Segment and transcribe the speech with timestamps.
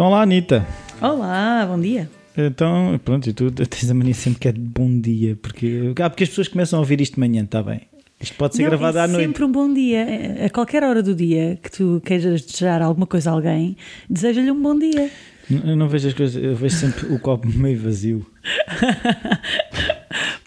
[0.00, 0.66] Então, olá, Anitta.
[0.98, 2.08] Olá, bom dia.
[2.34, 6.08] Então, pronto, e tu tens a mania sempre que é de bom dia, porque, ah,
[6.08, 7.82] porque as pessoas começam a ouvir isto de manhã, está bem?
[8.18, 9.26] Isto pode ser Não, gravado é à noite.
[9.26, 10.06] sempre um bom dia.
[10.46, 13.76] A qualquer hora do dia que tu queiras desejar alguma coisa a alguém,
[14.08, 15.10] deseja-lhe um bom dia.
[15.50, 18.24] Eu não vejo as coisas, eu vejo sempre o copo meio vazio.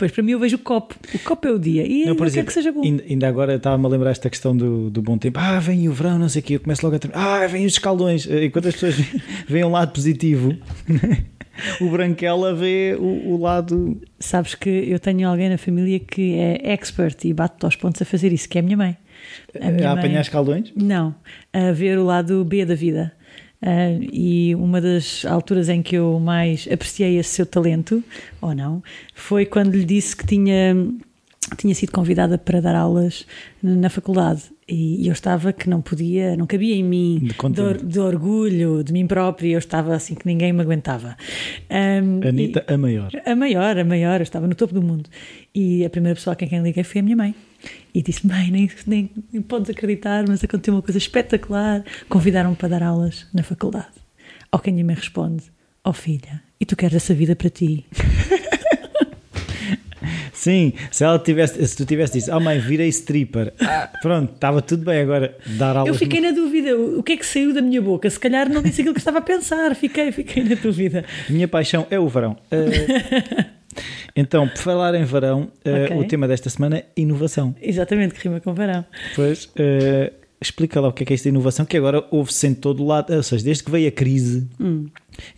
[0.03, 0.95] Pois para mim eu vejo o copo.
[1.15, 1.87] O copo é o dia.
[1.87, 2.81] E Não, por exemplo, que seja bom.
[2.83, 5.39] ainda, agora estava-me a lembrar esta questão do, do bom tempo.
[5.39, 6.55] Ah, vem o verão, não sei o quê.
[6.55, 6.99] Eu começo logo a.
[7.13, 8.27] Ah, vem os escaldões.
[8.29, 8.95] Enquanto as pessoas
[9.47, 10.53] veem um lado positivo,
[11.79, 14.01] o branquela vê o, o lado.
[14.19, 18.05] Sabes que eu tenho alguém na família que é expert e bate aos pontos a
[18.05, 18.97] fazer isso, que é a minha mãe.
[19.61, 20.73] A minha a mãe- apanhar escaldões.
[20.75, 21.15] Não,
[21.53, 23.13] a ver o lado B da vida.
[23.65, 28.03] Ah, e uma das alturas em que eu mais apreciei esse seu talento,
[28.41, 28.83] ou não,
[29.15, 30.75] foi quando lhe disse que tinha,
[31.57, 33.25] tinha sido convidada para dar aulas
[33.61, 34.52] na faculdade.
[34.67, 37.27] E eu estava que não podia, não cabia em mim,
[37.77, 41.17] De de, orgulho de mim própria, eu estava assim que ninguém me aguentava.
[41.69, 43.11] E- Anitta, a maior.
[43.25, 45.09] a maior, a maior, eu estava no topo do mundo.
[45.53, 47.35] E a primeira pessoa a quem liguei foi a minha mãe.
[47.93, 51.83] E disse: Mãe, nem, nem, nem podes acreditar, mas aconteceu uma coisa espetacular.
[52.09, 53.87] Convidaram-me para dar aulas na faculdade.
[54.51, 55.43] Ao que a minha mãe responde:
[55.83, 57.85] Oh filha, e tu queres essa vida para ti?
[60.43, 64.61] Sim, se ela tivesse, se tu tivesse dito, ah mãe, virei stripper, ah, pronto, estava
[64.61, 65.87] tudo bem agora, dar aulas.
[65.87, 68.09] Eu fiquei na dúvida: o que é que saiu da minha boca?
[68.09, 69.73] Se calhar não disse aquilo que estava a pensar.
[69.73, 71.05] Fiquei, fiquei na dúvida.
[71.29, 72.35] Minha paixão é o verão.
[72.51, 73.45] Eh,
[74.13, 75.97] então, por falar em verão, eh, Ok.
[75.97, 77.55] o tema desta semana é inovação.
[77.61, 78.83] Exatamente, que rima com verão.
[79.15, 80.11] Pois, eh,
[80.45, 83.13] explica lá o que é que é esta inovação, que agora ouve-se em todo lado,
[83.13, 84.87] ou seja, desde que veio a crise, Hum.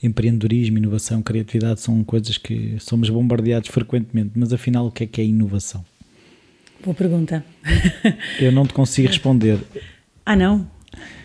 [0.02, 5.22] empreendedorismo, inovação, criatividade são coisas que somos bombardeados frequentemente, mas afinal o que é que
[5.22, 5.84] é inovação?
[6.84, 7.44] Boa pergunta.
[8.40, 9.60] Eu não te consigo responder.
[10.26, 10.68] Ah, não?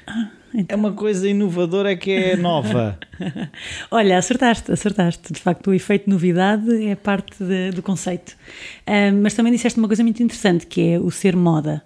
[0.06, 0.76] Ah, então.
[0.76, 2.98] É uma coisa inovadora que é nova.
[3.90, 5.32] Olha, acertaste, acertaste.
[5.32, 8.36] De facto, o efeito novidade é parte de- do conceito.
[8.86, 11.82] Ahm, mas também disseste uma coisa muito interessante, que é o ser moda.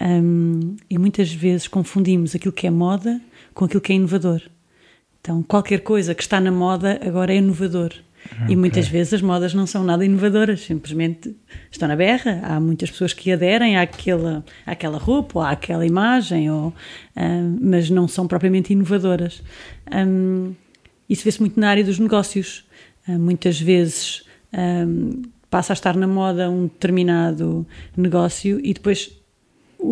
[0.00, 3.20] Ahm, e muitas vezes confundimos aquilo que é moda
[3.52, 4.42] com aquilo que é inovador.
[5.20, 7.92] Então, qualquer coisa que está na moda agora é inovador.
[8.48, 11.36] E muitas vezes as modas não são nada inovadoras, simplesmente
[11.70, 12.40] estão na berra.
[12.42, 16.72] Há muitas pessoas que aderem àquela, àquela roupa ou àquela imagem, ou,
[17.14, 19.42] ahm, mas não são propriamente inovadoras.
[19.90, 20.52] Ahm,
[21.08, 22.64] isso vê-se muito na área dos negócios.
[23.06, 27.66] Ah, muitas vezes ahm, passa a estar na moda um determinado
[27.96, 29.12] negócio e depois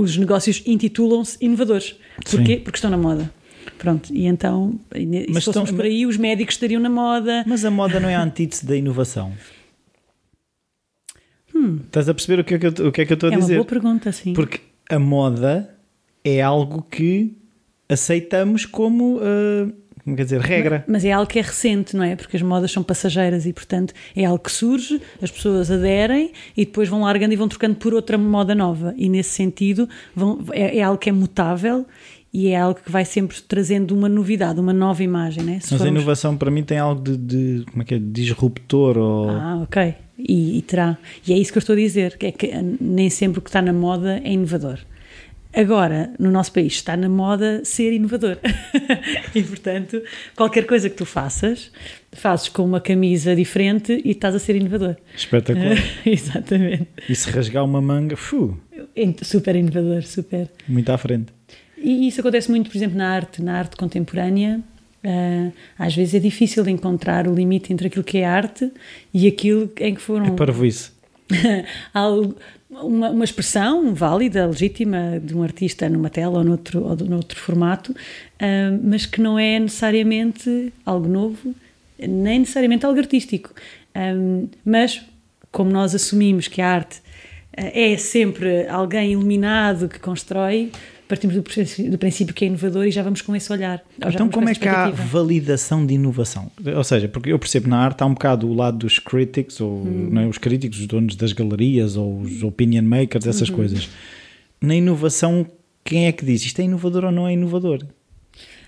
[0.00, 1.94] os negócios intitulam-se inovadores.
[2.30, 2.56] Porquê?
[2.56, 2.60] Sim.
[2.60, 3.32] Porque estão na moda.
[3.78, 7.44] Pronto, e então, e se Mas fôssemos estão- por aí, os médicos estariam na moda.
[7.46, 9.32] Mas a moda não é a antítese da inovação.
[11.86, 13.30] Estás a perceber o que é que eu, o que é que eu estou a
[13.30, 13.34] Hum.
[13.34, 13.54] é uma dizer?
[13.56, 14.32] boa pergunta, sim.
[14.32, 15.74] Porque a moda
[16.24, 17.36] é algo que
[17.88, 19.72] aceitamos como, como
[20.04, 20.84] quer dizer, regra.
[20.88, 22.16] Mas é algo que é recente, não é?
[22.16, 26.64] Porque as modas são passageiras e, portanto, é algo que surge, as pessoas aderem e
[26.64, 28.92] depois vão largando e vão trocando por outra moda nova.
[28.96, 31.86] E, nesse sentido, vão- é, é algo que é mutável
[32.34, 35.60] e é algo que vai sempre trazendo uma novidade, uma nova imagem, né?
[35.60, 37.98] Se Mas a formos- inovação para mim tem algo de, de- como é que é,
[38.00, 39.94] disruptor ou Ah, ok.
[40.18, 40.96] E, e terá.
[41.26, 43.48] E é isso que eu estou a dizer, que é que nem sempre o que
[43.50, 44.78] está na moda é inovador.
[45.54, 48.38] Agora, no nosso país, está na moda ser inovador.
[49.34, 50.02] e, portanto,
[50.34, 51.70] qualquer coisa que tu faças,
[52.12, 54.96] fazes com uma camisa diferente e estás a ser inovador.
[55.16, 55.76] espetacular.
[56.06, 56.86] Exatamente.
[57.08, 58.58] e se rasgar uma manga, fu,
[59.22, 60.48] Super inovador, super.
[60.68, 61.32] muito à frente.
[61.76, 64.60] E isso acontece muito, por exemplo, na arte, na arte contemporânea.
[65.04, 68.70] ah, às vezes é difícil encontrar o limite entre aquilo que é arte
[69.12, 70.92] e aquilo em que foram É parvoíce.
[72.70, 77.94] Uma, uma expressão válida, legítima de um artista numa tela ou noutro, ou noutro formato,
[78.40, 81.54] ah, mas que não é necessariamente algo novo,
[81.98, 83.52] nem necessariamente algo artístico.
[83.94, 84.14] Ah,
[84.64, 85.02] mas,
[85.50, 87.02] como nós assumimos que a arte
[87.54, 90.72] ah, é sempre alguém iluminado que constrói,
[91.12, 93.82] partimos do, princípio- do princípio que é inovador e já vamos com esse olhar.
[93.98, 96.50] Então, como é que há validação de inovação?
[96.74, 99.84] Ou seja, porque eu percebo na arte há um bocado o lado dos critics, ou
[99.86, 100.18] Hum.
[100.18, 103.56] é, os críticos, os donos das galerias, ou os opinion makers, essas Uhum.
[103.56, 103.90] coisas.
[104.58, 105.46] Na inovação,
[105.84, 107.80] quem é que diz isto é inovador ou não é inovador?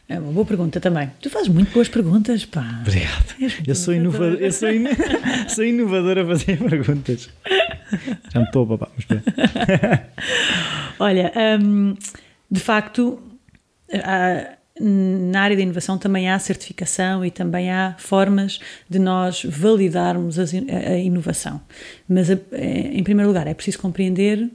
[0.07, 1.09] É uma boa pergunta também.
[1.23, 2.81] Tu fazes muito boas perguntas, pá.
[2.83, 3.35] Obrigado.
[3.67, 4.85] Eu sou inovador, eu sou, in...
[5.49, 7.31] sou inovador a fazer perguntas.
[8.35, 9.25] Já me estou a babar, mas pronto.
[11.01, 11.95] Olha, hum,
[12.51, 13.19] de facto,
[13.93, 18.59] há- na área da inovação também há certificação e também há formas
[18.89, 21.61] de nós validarmos a, inovação.
[22.09, 22.39] Mas, eh,
[22.93, 24.51] em primeiro lugar, é preciso compreender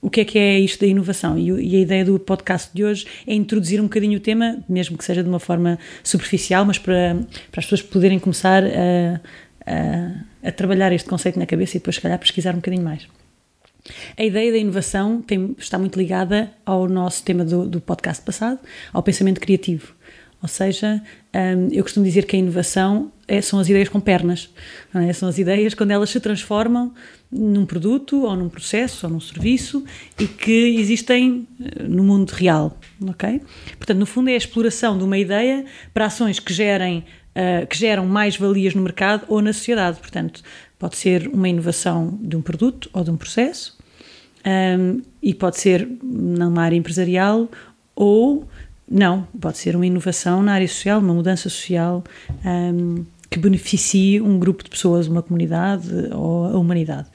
[0.00, 1.38] o que é que é isto da inovação?
[1.38, 4.98] E, e, a ideia do podcast de hoje é introduzir um bocadinho o tema, mesmo
[4.98, 7.18] que seja de uma forma superficial, mas para,
[7.52, 9.20] para as pessoas poderem começar a,
[9.64, 13.06] a, a trabalhar este conceito na cabeça e depois, se calhar, pesquisar um bocadinho mais.
[14.16, 18.60] A ideia da inovação tem, está muito ligada ao nosso tema do, do podcast passado,
[18.92, 19.94] ao pensamento criativo.
[20.42, 21.00] Ou seja,
[21.34, 24.50] um, eu costumo dizer que a inovação é, são as ideias com pernas.
[24.94, 25.12] É?
[25.12, 26.92] São as ideias quando elas se transformam
[27.32, 29.82] num produto ou num processo ou num serviço
[30.18, 33.40] e que existem eh, no mundo real, ok?
[33.78, 35.64] Portanto, no fundo é a exploração de uma ideia
[35.94, 39.98] para ações que gerem uh, que geram mais valias no mercado ou na sociedade.
[39.98, 40.42] Portanto,
[40.78, 43.78] pode ser uma inovação de um produto ou de um processo
[44.44, 47.48] um, e pode ser numa área empresarial
[47.94, 48.46] ou
[48.88, 52.04] não, pode ser uma inovação na área social, uma mudança social
[52.44, 57.08] um, que beneficie um grupo de pessoas, uma comunidade ou a humanidade.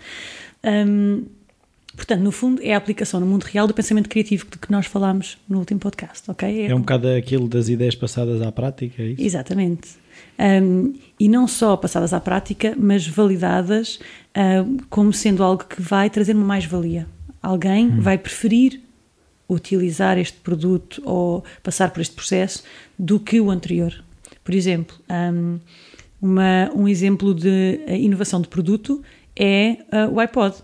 [0.63, 1.25] Um,
[1.95, 4.87] portanto, no fundo, é a aplicação no mundo real do pensamento criativo de que nós
[4.87, 6.65] falámos no último podcast, ok?
[6.65, 9.21] É, é um bocado aquilo das ideias passadas à prática, é isso?
[9.21, 9.89] Exatamente.
[10.39, 13.99] Um, e não só passadas à prática, mas validadas
[14.35, 17.05] uh, como sendo algo que vai trazer uma mais-valia.
[17.43, 18.01] Alguém hum.
[18.01, 18.81] vai preferir
[19.47, 22.63] utilizar este produto ou passar por este processo
[22.97, 23.93] do que o anterior.
[24.43, 25.59] Por exemplo, um,
[26.21, 29.01] uma, um exemplo de inovação de produto
[29.35, 30.55] é uh, o iPod.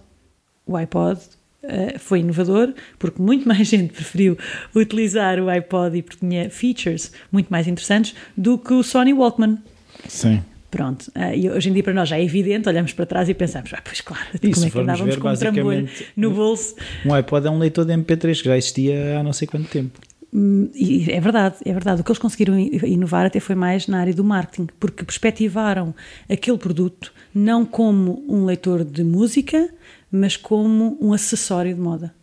[0.65, 1.19] O iPod
[1.63, 4.37] uh, foi inovador porque muito mais gente preferiu
[4.75, 9.59] utilizar o iPod e porque tinha features muito mais interessantes do que o Sony Walkman.
[10.07, 10.41] Sim.
[10.71, 13.33] Pronto, uh, e hoje em dia para nós já é evidente, olhamos para trás e
[13.35, 16.75] pensamos, ah, pois claro, Isso, como é que andávamos ver, com um trambolho no bolso.
[17.05, 19.99] Um iPod é um leitor de MP3 que já existia há não sei quanto tempo.
[20.33, 22.01] Hum, e é verdade, é verdade.
[22.01, 25.93] O que eles conseguiram inovar até foi mais na área do marketing, porque perspectivaram
[26.27, 29.69] aquele produto não como um leitor de música,
[30.11, 32.13] mas como um acessório de moda.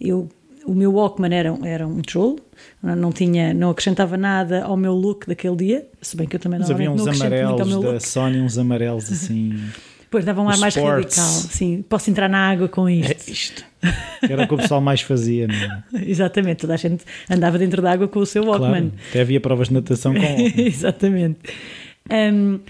[0.00, 0.28] Eu
[0.64, 2.38] o meu Walkman era, era um tijolo,
[2.80, 6.60] não tinha, não acrescentava nada ao meu look daquele dia, se bem que eu também
[6.60, 9.58] não Mas havia uns amarelos da Sony, uns amarelos assim.
[10.12, 11.16] Depois dava um ar mais sports.
[11.16, 11.50] radical.
[11.50, 13.30] Sim, posso entrar na água com isto.
[13.30, 13.64] É isto.
[14.20, 15.82] Era o que o pessoal mais fazia, não é?
[16.06, 18.90] Exatamente, toda a gente andava dentro da água com o seu Walkman.
[18.90, 20.20] Claro, até havia provas de natação com
[20.60, 21.38] Exatamente.
[22.10, 22.60] Um,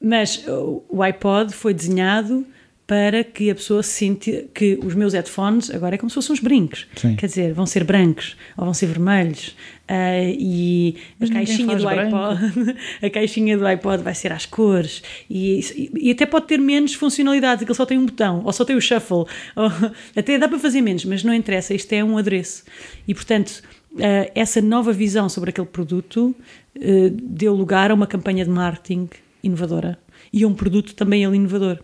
[0.00, 0.44] mas
[0.88, 2.44] o iPod foi desenhado
[2.86, 6.40] para que a pessoa sinta que os meus headphones agora é como se fossem uns
[6.40, 6.86] brincos.
[6.96, 7.14] Sim.
[7.16, 9.54] Quer dizer, vão ser brancos ou vão ser vermelhos.
[9.88, 12.40] Uh, e a caixinha do iPod
[13.02, 17.62] a caixinha do iPod vai ser às cores e, e, até pode ter menos funcionalidades,
[17.62, 19.70] aquilo só tem um botão ou só tem o shuffle, ou,
[20.16, 22.64] até dá para fazer menos, mas não interessa, isto é um adereço.
[23.06, 23.62] E portanto,
[23.94, 26.34] uh, essa nova visão sobre aquele produto
[26.76, 29.10] uh, deu lugar a uma campanha de marketing
[29.42, 29.98] inovadora
[30.32, 31.78] e a um produto também ele inovador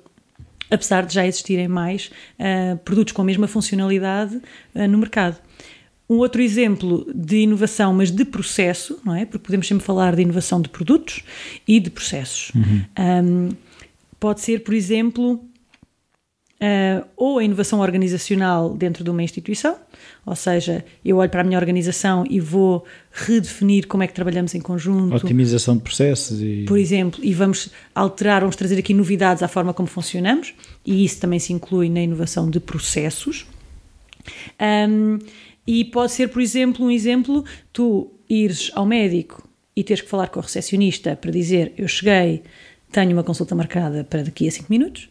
[0.71, 4.37] apesar de já existirem mais uh, produtos com a mesma funcionalidade
[4.75, 5.37] uh, no mercado.
[6.09, 9.27] Um outro exemplo de inovação, mas de processo, não é?
[9.27, 11.23] Porque podemos sempre falar de inovação de produtos
[11.67, 12.51] e de processos.
[12.55, 12.83] Uhum.
[12.99, 13.49] Um,
[14.19, 15.45] pode ser, por exemplo,
[16.61, 19.77] Uh, ou a inovação organizacional dentro de uma instituição,
[20.27, 24.57] ou seja, eu olho para a minha organização e vou redefinir como é que trabalhamos
[24.57, 25.15] em conjunto.
[25.15, 26.43] Otimização de processos.
[26.43, 26.65] E...
[26.67, 30.53] Por exemplo, e vamos alterar, vamos trazer aqui novidades à forma como funcionamos,
[30.85, 33.47] e isso também se inclui na inovação de processos.
[34.61, 35.21] Um,
[35.65, 40.27] e pode ser, por exemplo, um exemplo, tu ires ao médico e teres que falar
[40.27, 42.43] com o recepcionista para dizer eu cheguei,
[42.91, 45.09] tenho uma consulta marcada para daqui a 5 minutos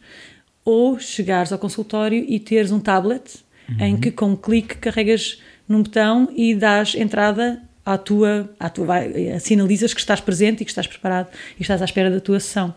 [0.68, 3.38] ou chegares ao consultório e teres um tablet
[3.70, 3.86] uhum.
[3.86, 8.96] em que com um clique carregas num botão e dás entrada à tua, à tua
[9.40, 12.74] sinalizas que estás presente e que estás preparado e estás à espera da tua sessão.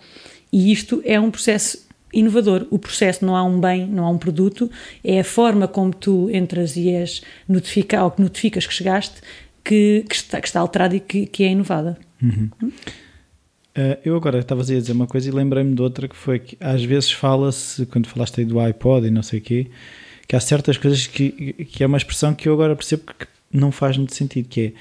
[0.54, 2.66] E isto é um processo inovador.
[2.72, 4.72] O processo não há um bem, não há um produto,
[5.04, 9.16] é a forma como tu entras e és notifica, ou que notificas que chegaste
[9.66, 11.98] que, que, está, que está alterada e que, que é inovada.
[12.24, 12.50] Uhum.
[12.64, 12.72] Hum?
[13.78, 16.58] Uh, eu agora estava a dizer uma coisa e lembrei-me de outra que foi que
[16.60, 19.68] às vezes fala-se, quando falaste aí do iPod e não sei o quê,
[20.28, 23.72] que há certas coisas que, que é uma expressão que eu agora percebo que não
[23.72, 24.74] faz muito sentido, que é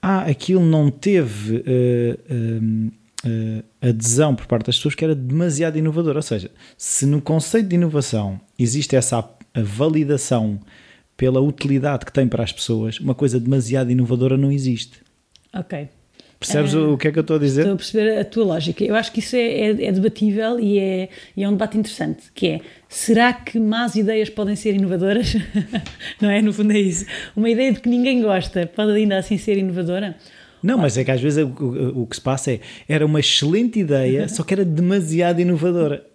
[0.00, 2.88] ah, aquilo não teve uh,
[3.26, 6.16] uh, adesão por parte das pessoas que era demasiado inovador.
[6.16, 10.60] Ou seja, se no conceito de inovação existe essa validação
[11.16, 15.00] pela utilidade que tem para as pessoas, uma coisa demasiado inovadora não existe.
[15.52, 15.88] Ok.
[16.40, 17.62] Percebes uh, o que é que eu estou a dizer?
[17.62, 18.84] Estou a perceber a tua lógica.
[18.84, 22.24] Eu acho que isso é, é, é debatível e é, e é um debate interessante,
[22.32, 25.34] que é, será que más ideias podem ser inovadoras?
[26.22, 26.40] Não é?
[26.40, 27.04] No fundo é isso.
[27.34, 30.16] Uma ideia de que ninguém gosta pode ainda assim ser inovadora?
[30.62, 33.18] Não, mas é que às vezes o, o, o que se passa é, era uma
[33.18, 36.06] excelente ideia, só que era demasiado inovadora.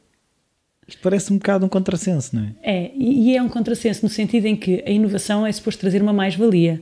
[0.87, 2.53] Isto parece um bocado um contrassenso, não é?
[2.61, 6.13] É, e é um contrassenso no sentido em que a inovação é suposto trazer uma
[6.13, 6.81] mais-valia.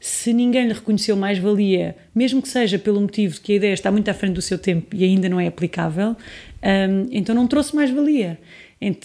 [0.00, 3.90] Se ninguém lhe reconheceu mais-valia, mesmo que seja pelo motivo de que a ideia está
[3.90, 7.74] muito à frente do seu tempo e ainda não é aplicável, um, então não trouxe
[7.74, 8.38] mais-valia.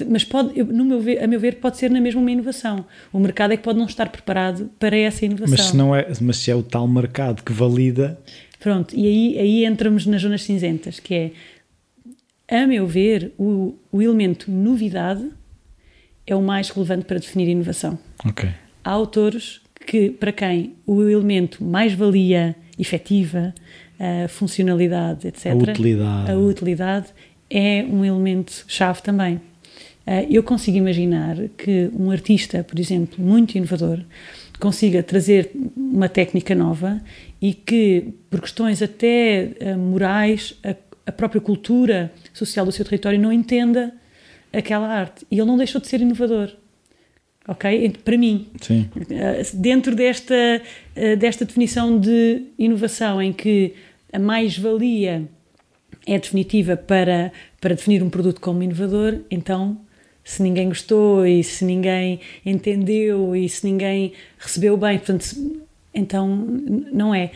[0.07, 2.85] Mas pode, no meu ver, a meu ver, pode ser na mesma uma inovação.
[3.11, 5.55] O mercado é que pode não estar preparado para essa inovação.
[5.57, 8.19] Mas se, não é, mas se é o tal mercado que valida.
[8.59, 11.31] Pronto, e aí, aí entramos nas zonas cinzentas, que é
[12.47, 15.27] a meu ver, o, o elemento novidade
[16.25, 17.97] é o mais relevante para definir inovação.
[18.23, 18.49] Ok.
[18.83, 23.53] Há autores que, para quem o elemento mais-valia efetiva,
[23.99, 27.07] a funcionalidade, etc., a utilidade, a utilidade
[27.49, 29.39] é um elemento chave também.
[30.05, 33.99] Ah, eu consigo imaginar que um artista, por exemplo, muito inovador,
[34.59, 37.01] consiga trazer uma técnica nova
[37.41, 40.75] e que, por questões até ah, morais, a,
[41.05, 43.93] a própria cultura social do seu território não entenda
[44.51, 45.25] aquela arte.
[45.31, 46.51] E ele não deixou de ser inovador.
[47.47, 47.93] Ok?
[48.03, 48.47] Para mim.
[48.61, 48.89] Sim.
[49.11, 50.61] Ah, dentro desta,
[51.19, 53.73] desta definição de inovação, em que
[54.13, 55.27] a mais-valia
[56.05, 59.77] é definitiva para, para definir um produto como inovador, então
[60.23, 65.25] se ninguém gostou e se ninguém entendeu e se ninguém recebeu bem, portanto,
[65.93, 66.27] então
[66.91, 67.31] não é.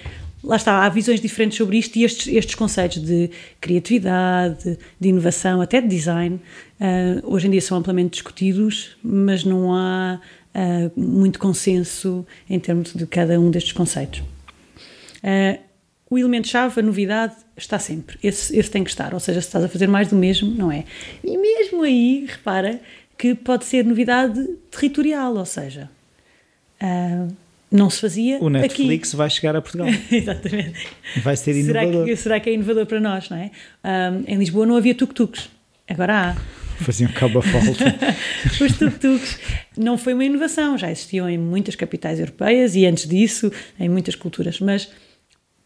[0.47, 5.59] Lá está, há visões diferentes sobre isto e estes, estes conceitos de criatividade, de inovação,
[5.59, 6.39] até de design,
[6.79, 10.21] uh, hoje em dia são amplamente discutidos, mas não há
[10.55, 14.21] uh, muito consenso em termos de cada um destes conceitos.
[15.17, 15.59] Uh,
[16.09, 18.17] o elemento-chave, a novidade, está sempre.
[18.23, 19.13] Esse, esse tem que estar.
[19.13, 20.85] Ou seja, se estás a fazer mais do mesmo, não é.
[21.25, 22.79] E mesmo aí, repara
[23.17, 25.89] que pode ser novidade territorial, ou seja,
[27.71, 28.37] não se fazia.
[28.39, 29.17] O Netflix aqui.
[29.17, 29.87] vai chegar a Portugal.
[30.11, 30.87] Exatamente.
[31.21, 31.91] Vai ser inovador.
[31.91, 33.51] Será que, será que é inovador para nós, não é?
[33.83, 35.49] Uh, em Lisboa não havia tuk-tuks,
[35.87, 36.35] agora há.
[36.83, 37.95] Faziam cabo a falta.
[38.63, 39.39] Os tuk-tuks
[39.75, 44.15] não foi uma inovação, já existiam em muitas capitais europeias e antes disso em muitas
[44.15, 44.89] culturas, mas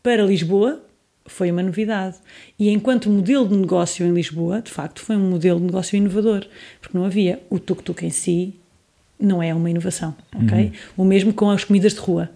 [0.01, 0.81] para Lisboa
[1.25, 2.17] foi uma novidade.
[2.58, 6.48] E enquanto modelo de negócio em Lisboa, de facto, foi um modelo de negócio inovador,
[6.79, 8.55] porque não havia o tuk-tuk em si,
[9.21, 10.65] não é uma inovação, ok?
[10.65, 10.71] Uhum.
[10.97, 12.29] O mesmo com as comidas de rua.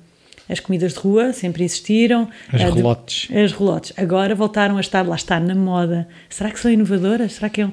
[0.47, 2.29] As comidas de rua sempre existiram.
[2.51, 3.27] As relotes.
[3.35, 3.93] As relotes.
[3.97, 6.07] Agora voltaram a estar, lá está, na moda.
[6.29, 7.33] Será que são inovadoras?
[7.33, 7.71] Será que é, um,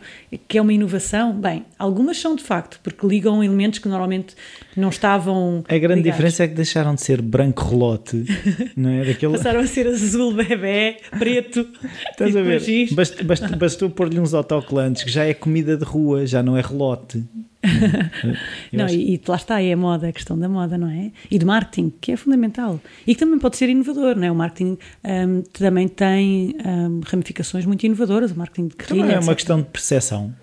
[0.48, 1.34] que é uma inovação?
[1.34, 4.34] Bem, algumas são de facto, porque ligam elementos que normalmente
[4.74, 5.62] não estavam.
[5.68, 6.16] A grande ligados.
[6.16, 8.24] diferença é que deixaram de ser branco relote,
[8.74, 9.04] não é?
[9.04, 9.32] Daquele...
[9.32, 11.68] Passaram a ser azul bebê, preto.
[12.10, 12.62] Estás a ver?
[12.92, 16.62] Bastou, bastou, bastou pôr-lhe uns autocolantes, que já é comida de rua, já não é
[16.62, 17.22] relote.
[18.72, 18.94] não, acho...
[18.94, 21.12] e, e lá está, é a moda, a questão da moda, não é?
[21.30, 22.80] E de marketing, que é fundamental.
[23.06, 24.32] E que também pode ser inovador, não é?
[24.32, 29.18] O marketing um, também tem um, ramificações muito inovadoras, o marketing de guerrilha, Também é
[29.18, 29.36] uma etc.
[29.36, 30.34] questão de percepção.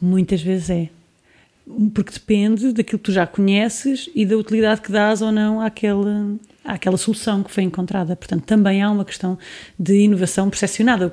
[0.00, 0.88] Muitas vezes é.
[1.94, 6.36] Porque depende daquilo que tu já conheces e da utilidade que dás ou não àquela,
[6.64, 8.16] àquela solução que foi encontrada.
[8.16, 9.38] Portanto, também há uma questão
[9.78, 11.12] de inovação percepcionada.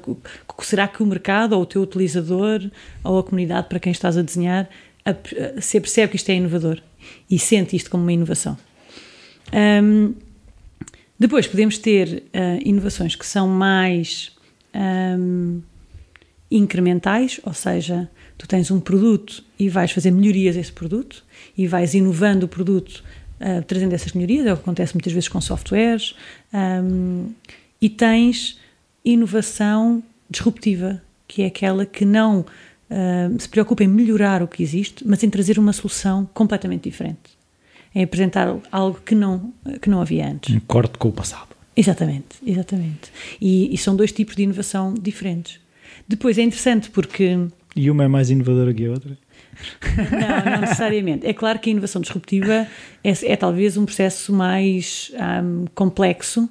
[0.61, 2.71] Será que o mercado, ou o teu utilizador,
[3.03, 4.67] ou a comunidade para quem estás a desenhar,
[5.61, 6.81] se percebe que isto é inovador
[7.29, 8.57] e sente isto como uma inovação.
[9.53, 10.13] Um,
[11.19, 14.35] depois podemos ter uh, inovações que são mais
[14.73, 15.61] um,
[16.51, 21.23] incrementais, ou seja, tu tens um produto e vais fazer melhorias a esse produto
[21.57, 23.03] e vais inovando o produto
[23.41, 26.15] uh, trazendo essas melhorias, é o que acontece muitas vezes com softwares,
[26.53, 27.31] um,
[27.81, 28.59] e tens
[29.03, 32.45] inovação disruptiva, que é aquela que não
[32.89, 37.37] uh, se preocupa em melhorar o que existe, mas em trazer uma solução completamente diferente.
[37.93, 40.53] Em apresentar algo que não, que não havia antes.
[40.53, 41.47] Um corte com o passado.
[41.75, 43.11] Exatamente, exatamente.
[43.39, 45.59] E, e são dois tipos de inovação diferentes.
[46.07, 47.37] Depois é interessante porque.
[47.75, 49.17] E uma é mais inovadora que a outra?
[50.11, 51.25] não, não necessariamente.
[51.25, 52.67] É claro que a inovação disruptiva
[53.03, 55.11] é, é talvez um processo mais
[55.43, 56.49] um, complexo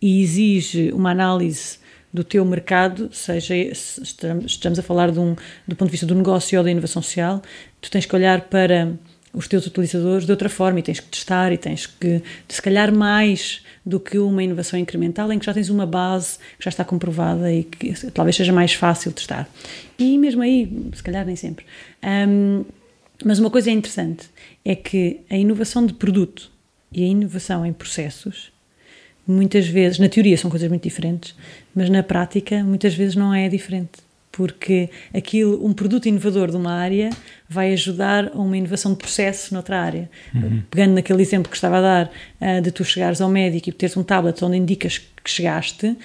[0.00, 1.78] e exige uma análise
[2.18, 4.02] do teu mercado, seja se
[4.44, 7.40] estamos a falar um, do ponto de vista do negócio ou da inovação social,
[7.80, 8.92] tu tens que olhar para
[9.32, 12.92] os teus utilizadores de outra forma e tens que testar e tens que, se calhar,
[12.92, 16.84] mais do que uma inovação incremental em que já tens uma base que já está
[16.84, 19.48] comprovada e que talvez seja mais fácil testar.
[19.96, 21.64] E mesmo aí, se calhar, nem sempre.
[22.02, 22.64] Um,
[23.24, 24.28] mas uma coisa é interessante
[24.64, 26.50] é que a inovação de produto
[26.90, 28.50] e a inovação em processos
[29.28, 31.34] muitas vezes, na teoria são coisas muito diferentes,
[31.74, 34.08] mas na prática muitas vezes não é diferente.
[34.32, 37.10] Porque aquilo, um produto inovador de uma área
[37.48, 40.08] vai ajudar a uma inovação de processo noutra área.
[40.32, 40.62] Uhum.
[40.70, 43.96] Pegando naquele exemplo que estava a dar uh, de tu chegares ao médico e teres
[43.96, 45.96] um tablet onde indicas que chegaste, uh,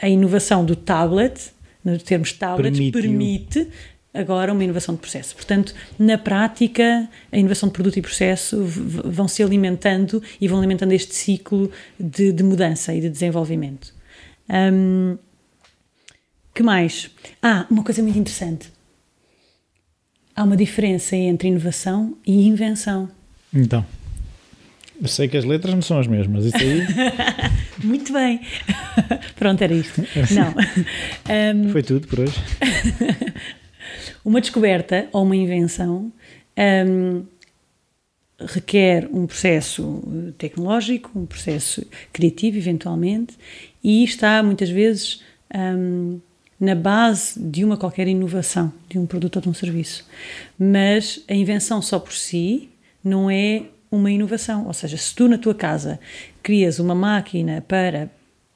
[0.00, 1.50] a inovação do tablet,
[1.84, 3.66] no termos tablets, permite
[4.14, 5.34] agora uma inovação de processo.
[5.34, 10.92] Portanto, na prática, a inovação de produto e processo vão se alimentando e vão alimentando
[10.92, 13.94] este ciclo de, de mudança e de desenvolvimento.
[14.48, 15.16] Um,
[16.54, 17.10] que mais?
[17.42, 18.70] Ah, uma coisa muito interessante.
[20.34, 23.10] Há uma diferença entre inovação e invenção.
[23.52, 23.84] Então.
[25.00, 26.86] Eu sei que as letras não são as mesmas, isso aí.
[27.82, 28.40] Muito bem.
[29.34, 30.00] Pronto, era isto.
[30.30, 30.54] Não.
[31.56, 32.36] Um, Foi tudo por hoje.
[34.24, 36.12] Uma descoberta ou uma invenção
[36.86, 37.24] um,
[38.38, 40.02] requer um processo
[40.38, 43.36] tecnológico, um processo criativo, eventualmente,
[43.82, 45.22] e está muitas vezes
[45.54, 46.20] um,
[46.58, 50.06] na base de uma qualquer inovação, de um produto ou de um serviço.
[50.58, 52.68] Mas a invenção só por si
[53.02, 54.66] não é uma inovação.
[54.66, 55.98] Ou seja, se tu na tua casa
[56.42, 58.08] crias uma máquina para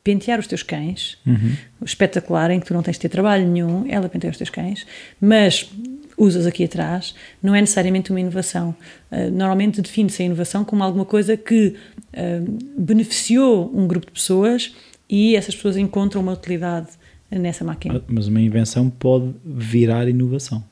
[0.06, 1.56] pentear os teus cães, uhum.
[1.84, 4.86] espetacular, em que tu não tens de ter trabalho nenhum, ela penteia os teus cães,
[5.20, 5.68] mas
[6.16, 8.72] usas aqui atrás, não é necessariamente uma inovação.
[9.10, 11.74] Uh, normalmente define-se a inovação como alguma coisa que
[12.14, 14.76] uh, beneficiou um grupo de pessoas
[15.10, 16.90] e essas pessoas encontram uma utilidade
[17.28, 18.00] nessa máquina.
[18.06, 20.62] Mas uma invenção pode virar inovação.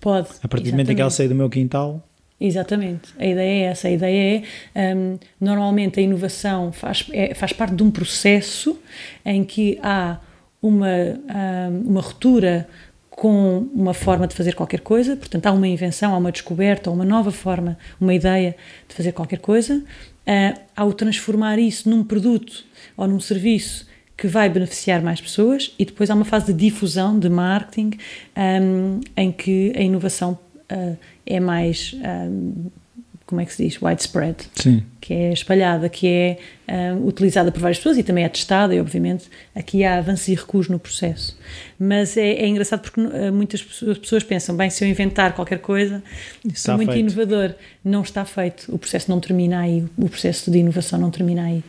[0.00, 0.28] Pode.
[0.44, 3.70] A partir do momento em que ela sai do meu quintal, Exatamente, a ideia é
[3.70, 3.88] essa.
[3.88, 4.42] A ideia
[4.74, 8.78] é, um, normalmente, a inovação faz, é, faz parte de um processo
[9.24, 10.18] em que há
[10.60, 12.68] uma, um, uma ruptura
[13.08, 17.04] com uma forma de fazer qualquer coisa, portanto, há uma invenção, há uma descoberta, uma
[17.04, 18.54] nova forma, uma ideia
[18.86, 19.82] de fazer qualquer coisa.
[20.26, 22.64] Uh, ao transformar isso num produto
[22.96, 27.18] ou num serviço que vai beneficiar mais pessoas, e depois há uma fase de difusão,
[27.18, 27.92] de marketing,
[28.36, 30.38] um, em que a inovação
[30.72, 30.96] uh,
[31.26, 31.94] é mais,
[32.30, 32.70] um,
[33.26, 34.82] como é que se diz, widespread, Sim.
[35.00, 36.38] que é espalhada, que é
[36.94, 40.34] um, utilizada por várias pessoas e também é testada e obviamente aqui há avanços e
[40.34, 41.36] recuos no processo.
[41.78, 46.02] Mas é, é engraçado porque uh, muitas pessoas pensam, bem, se eu inventar qualquer coisa,
[46.54, 47.12] sou muito feito.
[47.12, 47.54] inovador.
[47.84, 51.62] Não está feito, o processo não termina aí, o processo de inovação não termina aí.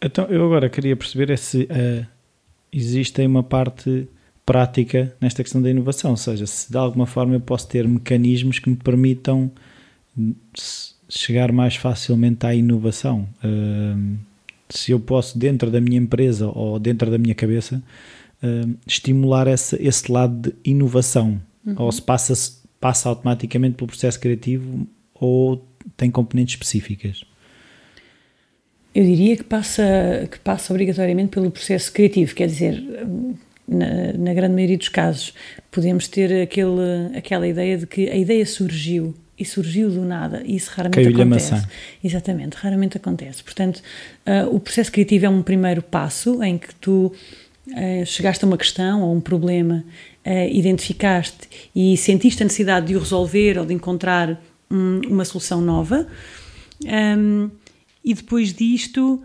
[0.00, 2.04] Então, eu agora queria perceber é se uh,
[2.72, 4.08] existe uma parte
[4.44, 8.58] prática nesta questão da inovação, ou seja, se de alguma forma eu posso ter mecanismos
[8.58, 9.50] que me permitam
[11.08, 13.28] chegar mais facilmente à inovação.
[13.44, 14.16] Uh,
[14.68, 17.82] se eu posso, dentro da minha empresa ou dentro da minha cabeça,
[18.42, 21.74] uh, estimular esse, esse lado de inovação, uhum.
[21.78, 22.34] ou se passa,
[22.80, 25.64] passa automaticamente pelo processo criativo ou
[25.96, 27.24] tem componentes específicas.
[28.94, 32.82] Eu diria que passa, que passa obrigatoriamente pelo processo criativo, quer dizer,
[33.66, 35.32] na, na, grande maioria dos casos,
[35.70, 40.56] podemos ter aquele, aquela ideia de que a ideia surgiu e surgiu do nada, e
[40.56, 41.52] isso raramente acontece.
[41.52, 41.68] Maçã.
[42.02, 43.42] Exatamente, raramente acontece.
[43.42, 43.82] Portanto,
[44.26, 47.12] uh, o processo criativo é um primeiro passo em que tu
[47.68, 49.84] uh, chegaste a uma questão ou um problema,
[50.24, 55.60] uh, identificaste e sentiste a necessidade de o resolver ou de encontrar um, uma solução
[55.60, 56.06] nova.
[56.84, 57.50] Um,
[58.04, 59.22] e depois disto,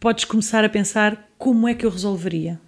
[0.00, 2.58] podes começar a pensar como é que eu resolveria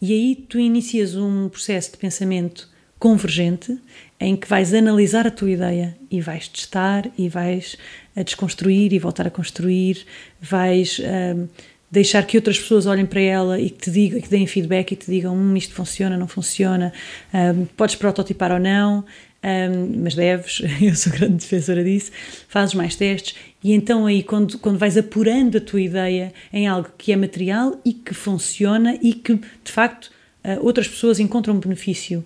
[0.00, 3.78] e aí tu inicias um processo de pensamento convergente
[4.18, 7.76] em que vais analisar a tua ideia e vais testar e vais
[8.16, 10.04] a desconstruir e voltar a construir,
[10.40, 11.46] vais um,
[11.90, 14.96] deixar que outras pessoas olhem para ela e que te digam, que deem feedback e
[14.96, 16.92] te digam hum, isto funciona, não funciona,
[17.32, 19.04] um, podes prototipar ou não,
[19.42, 22.10] um, mas deves, eu sou grande defensora disso,
[22.48, 23.34] fazes mais testes.
[23.62, 27.80] E então aí quando, quando vais apurando a tua ideia em algo que é material
[27.84, 30.10] e que funciona e que de facto
[30.44, 32.24] uh, outras pessoas encontram benefício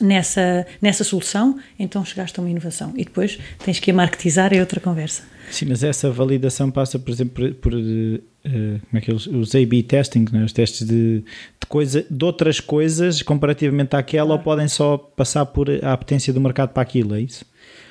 [0.00, 2.92] nessa, nessa solução, então chegaste a uma inovação.
[2.96, 5.22] E depois tens que a marketizar, é outra conversa.
[5.50, 9.54] Sim, mas essa validação passa, por exemplo, por, por uh, como é que eles, os
[9.54, 10.44] A-B testing, né?
[10.44, 15.68] os testes de, de, coisa, de outras coisas comparativamente àquela ou podem só passar por
[15.70, 17.44] a apetência do mercado para aquilo, é isso?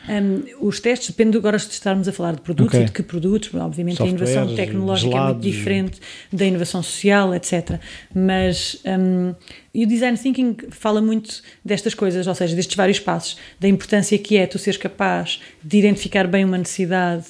[0.08, 2.84] Um, os testes depende agora de estarmos a falar de produtos okay.
[2.84, 5.30] e de que produtos, obviamente a inovação tecnológica gelados.
[5.30, 6.00] é muito diferente
[6.32, 7.80] da inovação social, etc.
[8.14, 9.34] Mas um,
[9.74, 14.18] e o design thinking fala muito destas coisas, ou seja, destes vários passos, da importância
[14.20, 17.26] que é tu seres capaz de identificar bem uma necessidade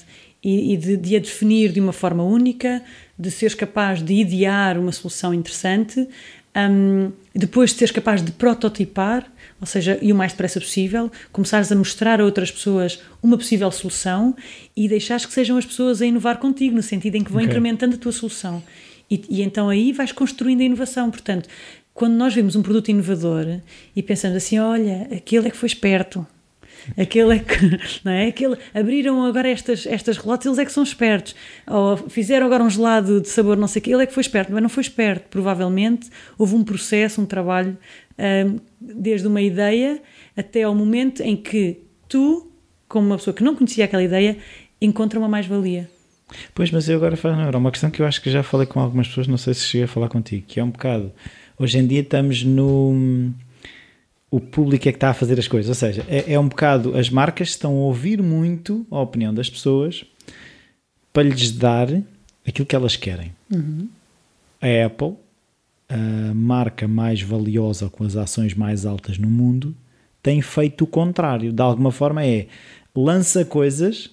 [0.46, 2.84] e, e de, de a definir de uma forma única,
[3.18, 6.08] de seres capaz de idear uma solução interessante,
[6.56, 9.26] um, depois de seres capaz de prototipar,
[9.60, 13.72] ou seja, e o mais depressa possível, começares a mostrar a outras pessoas uma possível
[13.72, 14.36] solução
[14.78, 17.50] e deixares que sejam as pessoas a inovar contigo, no sentido em que vão okay.
[17.50, 18.62] incrementando a tua solução.
[19.10, 21.10] E, e, então aí vais construindo a inovação.
[21.10, 21.50] Portanto,
[21.92, 23.62] quando nós vemos um produto inovador
[23.96, 26.26] e pensamos assim, olha, aquele é que foi esperto,
[26.98, 28.28] aquele é que, não é?
[28.28, 31.36] Aquele, abriram agora estas, estas relotes, eles é que são espertos.
[31.68, 34.22] Ou fizeram agora um gelado de sabor não sei o que, ele é que foi
[34.22, 35.28] esperto, mas não foi esperto.
[35.30, 37.78] Provavelmente houve um processo, um trabalho,
[38.20, 40.02] um, desde uma ideia
[40.36, 42.52] até ao momento em que tu,
[42.88, 44.38] como uma pessoa que não conhecia aquela ideia,
[44.82, 45.90] encontra uma mais-valia.
[46.54, 48.80] Pois, mas eu agora falo, era uma questão que eu acho que já falei com
[48.80, 51.12] algumas pessoas, não sei se cheguei a falar contigo, que é um bocado.
[51.58, 53.32] Hoje em dia estamos no.
[54.30, 56.98] O público é que está a fazer as coisas, ou seja, é, é um bocado.
[56.98, 60.06] As marcas estão a ouvir muito a opinião das pessoas
[61.14, 61.88] para lhes dar
[62.46, 63.34] aquilo que elas querem.
[63.54, 63.88] Uhum.
[64.62, 65.14] A Apple,
[65.88, 69.76] a marca mais valiosa com as ações mais altas no mundo,
[70.22, 71.54] tem feito o contrário.
[71.54, 72.48] De alguma forma é
[72.94, 74.10] lança coisas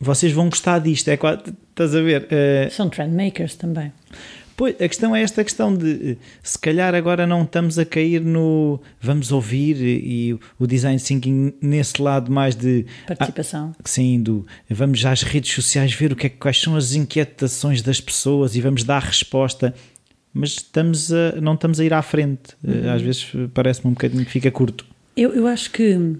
[0.00, 1.08] vocês vão gostar disto.
[1.08, 2.24] É quase, estás a ver?
[2.24, 3.92] Uh, São trendmakers também.
[4.58, 8.80] Pois, a questão é esta questão de se calhar agora não estamos a cair no
[9.00, 13.72] vamos ouvir e, o design thinking nesse lado mais de participação.
[13.78, 17.82] Ah, sim, do vamos às redes sociais ver o que é, quais são as inquietações
[17.82, 19.72] das pessoas e vamos dar resposta.
[20.34, 22.56] Mas estamos a, não estamos a ir à frente.
[22.64, 22.92] Uhum.
[22.92, 24.84] Às vezes parece-me um bocadinho que fica curto.
[25.16, 26.16] Eu, eu acho que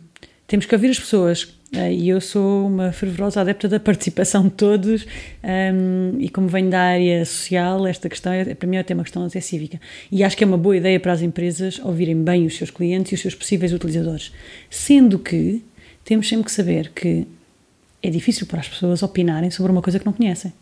[0.47, 5.07] temos que ouvir as pessoas e eu sou uma fervorosa adepta da participação de todos,
[5.45, 9.23] um, e como venho da área social, esta questão é, para mim é uma questão
[9.25, 9.79] até cívica.
[10.11, 13.13] E acho que é uma boa ideia para as empresas ouvirem bem os seus clientes
[13.13, 14.33] e os seus possíveis utilizadores.
[14.71, 15.63] Sendo que
[16.05, 17.27] temos sempre que saber que
[18.03, 20.53] é difícil para as pessoas opinarem sobre uma coisa que não conhecem.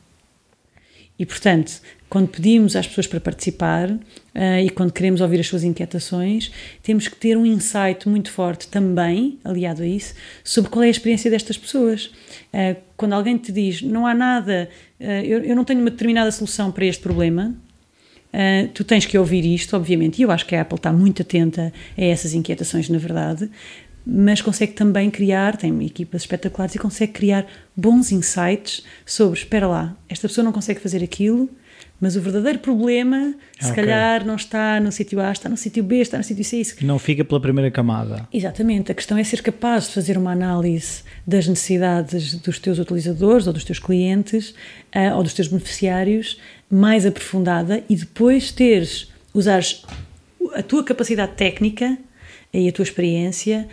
[1.18, 4.00] E, portanto, quando pedimos às pessoas para participar uh,
[4.64, 9.38] e quando queremos ouvir as suas inquietações, temos que ter um insight muito forte também,
[9.44, 10.14] aliado a isso,
[10.44, 12.06] sobre qual é a experiência destas pessoas.
[12.52, 14.68] Uh, quando alguém te diz não há nada,
[15.00, 17.54] uh, eu, eu, não tenho uma determinada solução para este problema,
[18.74, 21.72] tu tens que ouvir isto, obviamente, e eu acho que a Apple está muito atenta
[21.96, 23.48] a essas inquietações, na verdade,
[24.06, 29.96] mas consegue também criar, tem equipas espetaculares e consegue criar bons insights sobre, espera lá,
[30.06, 31.48] esta pessoa não consegue fazer aquilo,
[32.00, 33.84] mas o verdadeiro problema, se okay.
[33.84, 36.60] calhar, não está no sítio A, está no sítio B, está no sítio C.
[36.60, 36.76] Isso.
[36.84, 38.28] Não fica pela primeira camada.
[38.32, 38.92] Exatamente.
[38.92, 43.52] A questão é ser capaz de fazer uma análise das necessidades dos teus utilizadores ou
[43.52, 44.50] dos teus clientes
[44.94, 46.38] uh, ou dos teus beneficiários
[46.70, 49.84] mais aprofundada e depois teres, usares
[50.54, 51.96] a tua capacidade técnica
[52.52, 53.68] e a tua experiência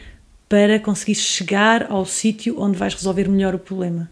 [0.47, 4.09] para conseguir chegar ao sítio onde vais resolver melhor o problema.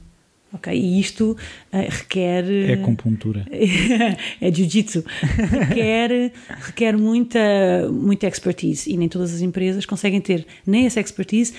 [0.54, 0.74] Ok?
[0.74, 2.44] E isto uh, requer.
[2.70, 3.46] É acupuntura.
[4.42, 5.04] é jiu-jitsu.
[5.68, 7.40] requer, requer muita,
[7.92, 8.92] muita expertise.
[8.92, 11.54] E nem todas as empresas conseguem ter nem essa expertise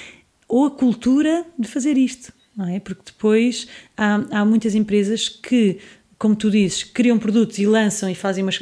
[0.46, 2.32] ou a cultura de fazer isto.
[2.54, 2.80] Não é?
[2.80, 5.78] Porque depois há, há muitas empresas que
[6.22, 8.60] como tu dizes, criam produtos e lançam e fazem umas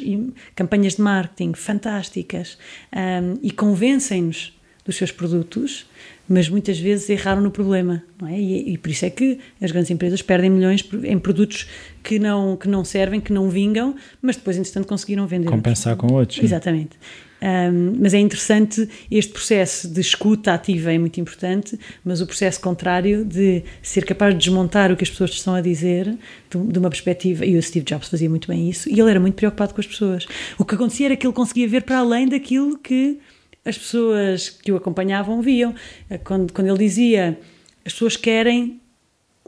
[0.54, 2.56] campanhas de marketing fantásticas
[2.90, 5.84] um, e convencem-nos dos seus produtos,
[6.30, 8.38] mas muitas vezes erraram no problema, não é?
[8.38, 11.66] E, e, por isso é que as grandes empresas perdem milhões em produtos
[12.04, 15.48] que não, que não servem, que não vingam, mas depois, entretanto, conseguiram vender.
[15.48, 16.38] Compensar com outros.
[16.38, 16.44] Sim.
[16.44, 16.96] Exatamente.
[17.42, 22.60] Um, mas é interessante este processo de escuta ativa é muito importante, mas o processo
[22.60, 26.16] contrário de ser capaz de desmontar o que as pessoas estão a dizer
[26.48, 29.18] de, de, uma perspectiva, e o Steve Jobs fazia muito bem isso, e ele era
[29.18, 30.26] muito preocupado com as pessoas.
[30.56, 33.18] O que acontecia era que ele conseguia ver para além daquilo que
[33.64, 35.74] as pessoas que o acompanhavam viam.
[36.08, 37.38] Eh, quando, quando ele dizia
[37.84, 38.80] as pessoas querem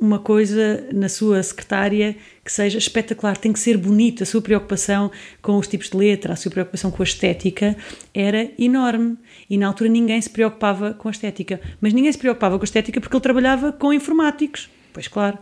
[0.01, 4.25] uma coisa na sua secretária que seja espetacular, tem que ser bonito.
[4.25, 7.77] A sua preocupação com os tipos de letra, a sua preocupação com a estética
[8.12, 9.16] era enorme.
[9.48, 11.61] E na altura ninguém se preocupava com a estética.
[11.81, 14.68] Mas ninguém se preocupava com a estética porque ele trabalhava com informáticos.
[14.93, 15.39] Pois claro,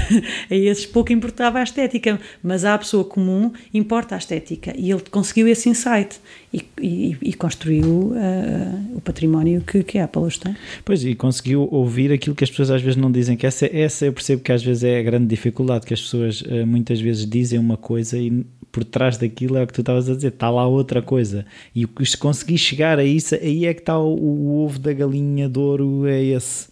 [0.50, 5.02] a esses pouco importava a estética, mas à pessoa comum importa a estética e ele
[5.10, 6.18] conseguiu esse insight
[6.52, 10.56] e, e, e construiu uh, o património que, que a Apple hoje tem.
[10.84, 14.06] Pois, e conseguiu ouvir aquilo que as pessoas às vezes não dizem, que essa, essa
[14.06, 17.26] eu percebo que às vezes é a grande dificuldade, que as pessoas uh, muitas vezes
[17.28, 20.50] dizem uma coisa e por trás daquilo é o que tu estavas a dizer, está
[20.50, 21.46] lá outra coisa.
[21.72, 25.48] E se conseguir chegar a isso, aí é que está o, o ovo da galinha
[25.48, 26.68] de ouro, é esse.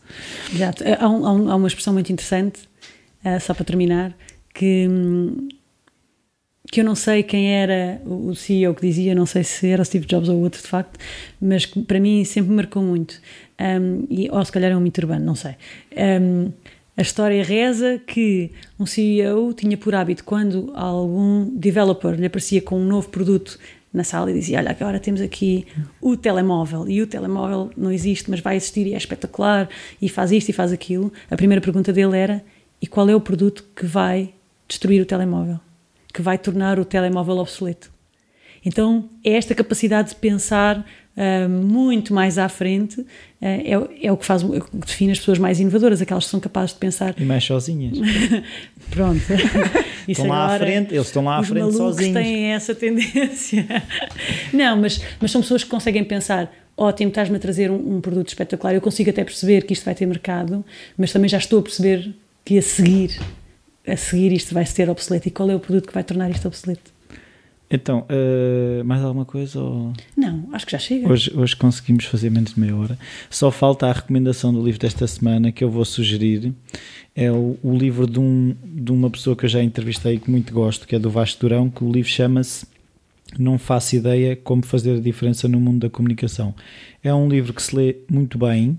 [0.53, 0.83] Exato.
[0.99, 2.63] Há, um, há uma expressão muito interessante,
[3.25, 4.17] uh, só para terminar,
[4.53, 4.89] que,
[6.73, 10.05] que eu não sei quem era o CEO que dizia, não sei se era Steve
[10.05, 10.99] Jobs ou outro de facto,
[11.41, 13.21] mas que para mim sempre me marcou muito.
[13.61, 15.55] Um, e, ou se calhar é um mito urbano, não sei.
[16.21, 16.51] Um,
[16.97, 22.79] a história reza que um CEO tinha por hábito, quando algum developer lhe aparecia com
[22.79, 23.59] um novo produto
[23.93, 25.67] na sala e dizia: Olha, agora temos aqui
[26.01, 29.69] o telemóvel, e o telemóvel não existe, mas vai existir e é espetacular,
[30.01, 31.13] e faz isto e faz aquilo.
[31.31, 32.45] A primeira pergunta dele era:
[32.81, 34.33] E qual é o produto que vai
[34.69, 35.59] destruir o telemóvel?
[36.13, 37.91] Que vai tornar o telemóvel obsoleto?
[38.65, 43.07] Então é esta capacidade de pensar uh, muito mais à frente, uh,
[43.41, 43.73] é,
[44.03, 46.41] é, o que faz, é o que define as pessoas mais inovadoras, aquelas que são
[46.41, 47.15] capazes de pensar.
[47.19, 47.99] E mais sozinhas.
[48.91, 49.23] Pronto.
[50.07, 52.15] estão lá à frente, eles estão lá à frente sozinhos.
[52.15, 53.67] têm essa tendência.
[54.53, 58.29] Não, mas, mas são pessoas que conseguem pensar ótimo, estás-me a trazer um, um, produto
[58.29, 60.65] espetacular, eu consigo até perceber que isto vai ter mercado,
[60.97, 63.21] mas também já estou a perceber que a seguir,
[63.87, 65.29] a seguir isto vai ser obsoleto.
[65.29, 66.91] E qual é o produto que vai tornar isto obsoleto?
[67.73, 69.59] Então, uh, mais alguma coisa?
[69.59, 69.95] Ou...
[70.15, 71.11] Não, acho que já chega.
[71.11, 72.99] Hoje, hoje conseguimos fazer menos de meia hora.
[73.31, 76.53] Só falta a recomendação do livro desta semana que eu vou sugerir.
[77.17, 80.53] É o, o livro de, um, de uma pessoa que eu já entrevistei que muito
[80.53, 82.67] gosto, que é do Vasco Durão, que o livro chama-se
[83.39, 86.55] Não Faço Ideia Como Fazer a Diferença no Mundo da Comunicação.
[87.03, 88.79] É um livro que se lê muito bem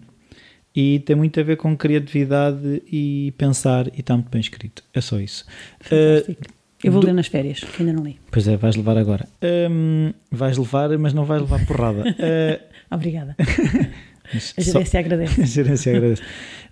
[0.76, 4.84] e tem muito a ver com criatividade e pensar e está muito bem escrito.
[4.94, 5.46] É só isso.
[5.80, 6.44] Fantástico.
[6.44, 7.08] Uh, eu vou do...
[7.08, 8.20] ler nas férias, que ainda não li.
[8.32, 9.28] Pois é, vais levar agora.
[9.42, 12.02] Um, vais levar, mas não vais levar porrada.
[12.02, 12.74] Uh...
[12.94, 13.36] Obrigada.
[14.30, 14.98] a gerência só...
[14.98, 15.42] agradece.
[15.42, 16.22] A gerência agradece.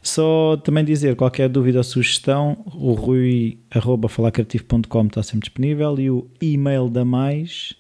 [0.01, 6.09] Só também dizer, qualquer dúvida ou sugestão, o rui arroba falarcreativo.com está sempre disponível e
[6.09, 7.75] o e-mail da mais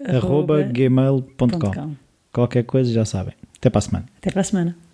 [0.00, 1.96] arroba, arroba gmail.com.
[2.32, 3.34] Qualquer coisa já sabem.
[3.58, 4.06] Até para a semana.
[4.18, 4.85] Até para a semana.